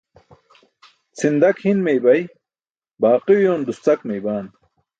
Cʰindak 1.19 1.57
hin 1.67 1.77
meeybay, 1.89 2.21
baaqi 3.05 3.31
uyoon 3.39 3.61
duscak 3.69 3.99
meeybaan. 4.13 4.45